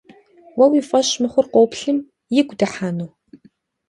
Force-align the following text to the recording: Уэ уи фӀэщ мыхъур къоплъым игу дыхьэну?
Уэ 0.57 0.65
уи 0.71 0.81
фӀэщ 0.89 1.09
мыхъур 1.21 1.47
къоплъым 1.53 1.97
игу 2.39 2.55
дыхьэну? 2.59 3.07